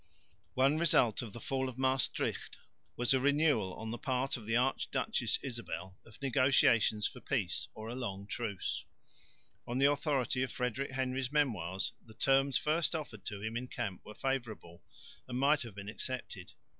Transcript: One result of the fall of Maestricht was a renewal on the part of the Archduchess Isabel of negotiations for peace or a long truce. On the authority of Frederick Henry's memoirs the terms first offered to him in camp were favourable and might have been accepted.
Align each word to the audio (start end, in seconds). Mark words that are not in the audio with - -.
One 0.55 0.79
result 0.79 1.21
of 1.21 1.31
the 1.31 1.39
fall 1.39 1.69
of 1.69 1.77
Maestricht 1.77 2.57
was 2.95 3.13
a 3.13 3.19
renewal 3.19 3.75
on 3.75 3.91
the 3.91 3.99
part 3.99 4.35
of 4.35 4.47
the 4.47 4.55
Archduchess 4.57 5.37
Isabel 5.43 5.99
of 6.07 6.19
negotiations 6.23 7.05
for 7.05 7.19
peace 7.21 7.67
or 7.75 7.87
a 7.87 7.93
long 7.93 8.25
truce. 8.25 8.83
On 9.67 9.77
the 9.77 9.91
authority 9.91 10.41
of 10.41 10.51
Frederick 10.51 10.89
Henry's 10.89 11.31
memoirs 11.31 11.93
the 12.03 12.15
terms 12.15 12.57
first 12.57 12.95
offered 12.95 13.25
to 13.25 13.43
him 13.43 13.55
in 13.55 13.67
camp 13.67 14.01
were 14.03 14.15
favourable 14.15 14.83
and 15.27 15.37
might 15.37 15.61
have 15.61 15.75
been 15.75 15.87
accepted. 15.87 16.53